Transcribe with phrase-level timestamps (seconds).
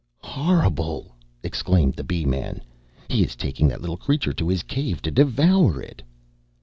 [0.23, 2.61] "Horrible!" exclaimed the Bee man.
[3.07, 6.01] "He is taking that little creature to his cave to devour it."